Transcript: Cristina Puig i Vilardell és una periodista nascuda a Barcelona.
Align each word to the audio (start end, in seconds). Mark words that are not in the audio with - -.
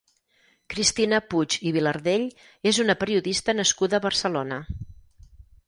Cristina 0.73 1.19
Puig 1.33 1.57
i 1.71 1.73
Vilardell 1.75 2.25
és 2.71 2.81
una 2.87 2.97
periodista 3.03 3.57
nascuda 3.61 4.01
a 4.01 4.05
Barcelona. 4.09 4.61